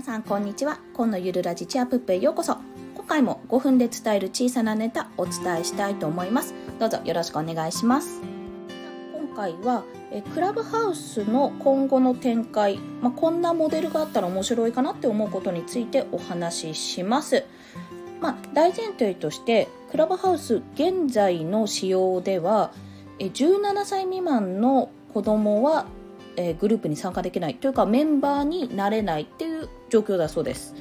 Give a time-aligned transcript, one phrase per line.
[0.00, 0.78] 皆さんこんにちは。
[0.94, 2.56] 今のゆるラジチアプップへようこそ。
[2.94, 6.54] 今回も5分で伝える小さなネタお伝えしたいと思います。
[6.78, 8.22] どうぞよろしくお願いします。
[9.12, 17.44] 今回はえクラブハウスの今後の展開、まあ、こんなモデルがあったら面白いかなって思うことについてお話しします。
[18.22, 22.72] まあ、大前提としてクラブハウス現在の仕様では
[23.18, 25.84] 17歳未満の子供は
[26.36, 27.54] えー、グループに参加できない。
[27.56, 30.74] というかメンバーになれないっていう状況だそうです。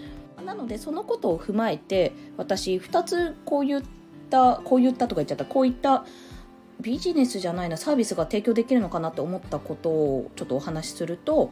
[0.45, 3.83] なのでそのことを踏まえて私2つこういっ
[4.29, 5.45] たこういったとか言っちゃった。
[5.45, 6.05] こういった
[6.81, 11.51] ビジネスじゃないなサービスが提供できるのかなって思ったことをちょっとお話しすると、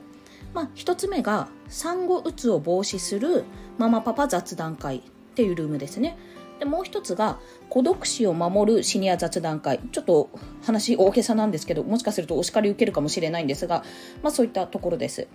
[0.54, 3.44] まあ、1つ目が産後うつを防止する
[3.78, 5.02] ママパパ雑談会っ
[5.36, 6.18] ていうルームですね。
[6.60, 7.40] でもう一つが
[7.70, 9.80] 孤独死を守るシニア雑談会。
[9.92, 10.30] ちょっと
[10.64, 13.84] 話大げさなんですけどもしかするとお叱り受けるかもしれないんですが、
[14.24, 15.28] まあ、そういったところです。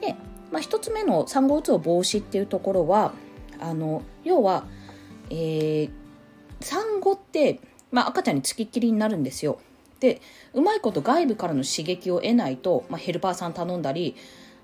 [0.00, 0.14] で、
[0.50, 3.12] まあ、一つ目の産後うつを防止っていうところは
[3.60, 4.66] あの要は、
[5.30, 5.90] えー、
[6.60, 7.60] 産後って、
[7.90, 9.60] まあ、赤ちゃんにつきっきりになるんですよ
[10.00, 10.20] で
[10.54, 14.16] うまいこと外部からの刺激を得ないと、まあ、ヘルパーさん頼んだり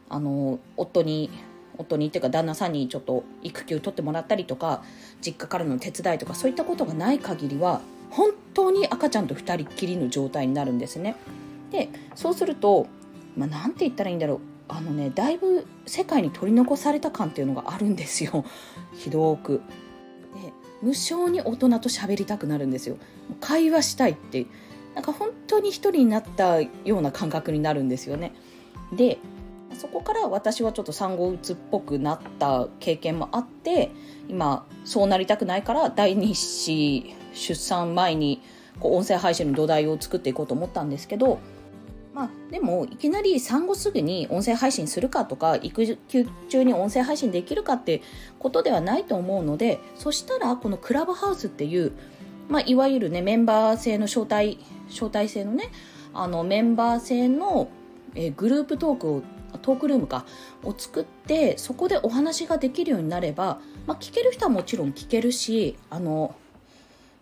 [0.08, 1.30] あの夫に
[1.76, 4.82] 夫にっていうか旦那さんにちょっと育休取ってもらったりとか
[5.20, 11.16] 実家からの手伝いとかそういったことがない限りは本当に赤ちゃんと2人っきりの状態になるんですね。
[11.72, 12.86] でそうすると、
[13.36, 18.44] まあ、なんて言ったらいいんだろうあのねだいぶ世界に取り残された感っていうのがあるんですよ
[18.96, 19.60] ひどく。
[20.34, 22.96] で無性に大人と喋りたくなるんですよ。
[23.40, 24.46] 会話したいって
[24.94, 28.32] なんか本当に一人になったような感覚になるんですよね。
[28.92, 29.18] で
[29.74, 33.90] そこから私はちょっと産後うつっぽくなった経験もあって
[34.28, 38.40] 今そうなりたくないから第二子出産前に
[38.80, 41.40] こう音声配信の土台を作っていこうと思ったんですけど
[42.14, 48.02] まあでもいきなり産後すぐに音声配信するかとか育休中に音声配信できるかって
[48.38, 51.92] ことではないと思うのでそしたらこのクラブハウスっていう、
[52.48, 54.58] まあ、いわゆるねメンバー制の招待
[54.88, 55.70] 招待制のね
[56.12, 57.68] あのメンバー制の
[58.14, 59.22] えグループトークを
[59.62, 60.24] トークルームか
[60.62, 66.34] を作ってそこでお話ができるようになれば、まあ、聞ける人はもちろん聞けるしあの、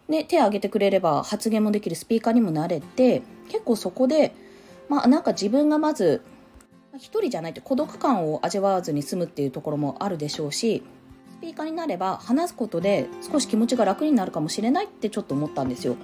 [0.09, 4.35] ね、手を挙げてくれれば発言もできるスピーカーにもなれて結構そこで、
[4.89, 6.23] まあ、なんか自分がまず
[6.97, 10.83] 一人じゃないって孤独感を味わわずに済むっていうところもあるでしょうし
[11.39, 15.97] スピーカーになれば話すことで少し気持ちが楽になるかもしれないってちょっと思ったんですよ。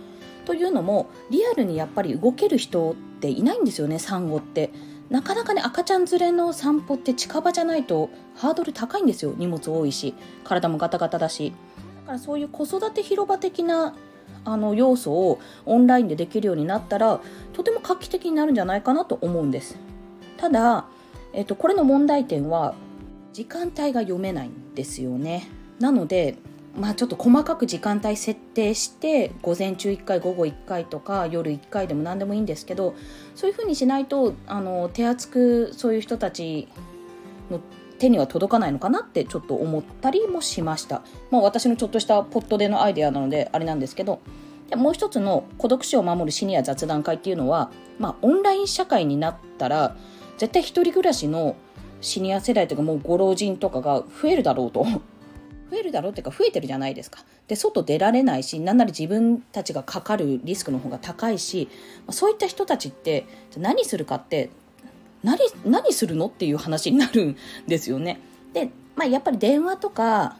[0.46, 4.70] というのもリアルにやっぱり動ける人っていないんですよね産後って。
[5.10, 10.14] なかなかね赤ちゃん連れの散歩って近場じゃないとハードル高いんですよ荷物多いし。
[10.44, 11.52] 体もガタガタだし。
[12.00, 13.94] だからそういう子育て広場的な
[14.44, 17.20] あの要素をオンラインでできるようになったら
[17.52, 19.76] とても画期的になるんじゃないかなと思うんです。
[20.36, 20.86] ただ、
[21.32, 22.74] えっと、これの問題点は
[23.32, 25.48] 時間帯が読めないんですよね。
[25.78, 26.36] なので
[26.78, 32.94] まあ、ちょっと細かく時間帯設定して午前中1回午後1回とか夜1回でも何でもいいんですけど
[33.34, 36.68] そういうふうにしないとあの手厚くそういう人たち
[37.50, 37.60] の
[37.98, 44.20] 手には届かないのかなってちょっと思ったりもしました、まあ、私のちょっとしたポットでのアイデアなのであれなんですけど
[44.68, 49.96] でもう一つの孤独死を守るシニア雑談会っていうのは、まあ、オンライン社会になったら
[50.36, 51.56] 絶対一人暮らしの
[52.00, 54.84] シニア世代というかもうご老人とかが増えるだろうと
[55.70, 57.24] 増えるだろうっていうか増えてるじゃないですか。
[57.46, 61.68] で、外出られないし、なんなら自分たちがかかるリスクの方が高いし、
[62.10, 63.26] そういった人たちって
[63.56, 64.48] 何するかって、
[65.22, 67.36] 何、何するのっていう話になるん
[67.66, 68.20] ですよね。
[68.52, 70.36] で、まあ、やっぱり電話とか、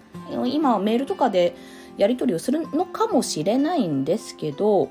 [0.47, 1.57] 今はメールとかで
[1.97, 4.91] やり取りをするのかもしれないんですけど、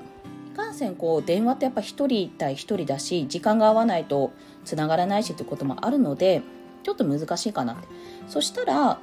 [0.52, 4.32] いかんせんこう電話ってやっぱ1人対1人だし時間が合わないと
[4.64, 6.42] つながらないしってこともあるので
[6.82, 7.86] ちょっと難しいかなって
[8.26, 8.98] そしたら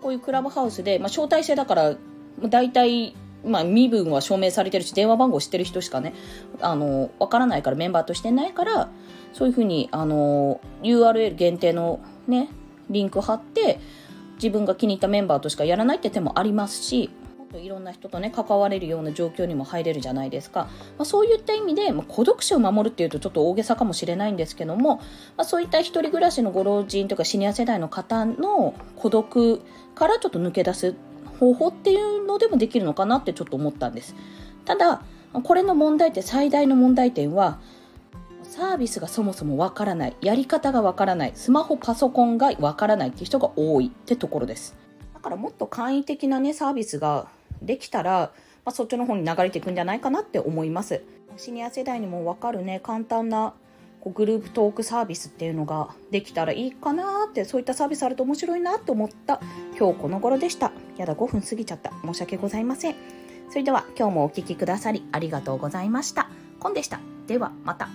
[0.00, 1.96] こういうクラブハウスで、まあ、招待制だから、
[2.40, 3.14] 大体、
[3.44, 6.14] まあ、身分は証明されてるし、電話番号知ってる人しかね、
[6.60, 8.88] あの、わからないから、メンバーとしてないから、
[9.32, 12.48] そういうふうに、あの、URL 限定のね、
[12.90, 13.80] リンク貼って、
[14.34, 17.10] 自分が気に入ったメンバーとしかやらないって手もありますし、
[17.50, 25.02] といろんな人とね関われるような状況にも入れるじゃないですか、まあ、そういった意味で、まあ、孤独死を守るっていうとちょっと大げさかもしれないんですけども、ま
[25.38, 29.62] あ、そういった一人暮らしのご老人とかシニア世代の方の孤独
[29.94, 30.94] からちょっと抜け出す
[31.38, 34.14] 方法っていうのでもできるのかなってちょっと思ったんです。
[34.64, 35.02] ただ
[35.32, 37.58] これの問題点最大の問題点は
[38.42, 40.16] サービスがそもそもわからない。
[40.20, 41.32] やり方がわからない。
[41.34, 44.76] スマホパソコンがわからないっていう人が多いってところです。
[45.14, 47.28] だからもっと簡易的なねサービスが
[47.60, 48.32] できたら、
[48.64, 51.02] まあ、そっちの方に流れていくんじゃないかなって思います。
[51.36, 53.54] シニア世代にも分かるね簡単な
[54.00, 59.40] こうグループトークサービスっていうのができたらいいかなってそういったサービスあると面白いなと思った
[59.78, 60.72] 今日この頃でした。
[60.98, 61.92] やだ5分過ぎちゃった。
[62.04, 62.94] 申し訳ございません。
[63.50, 66.28] それでは今日もお聴きくださりありがとうございました。
[66.60, 67.00] コンでした。
[67.26, 67.88] ではまた。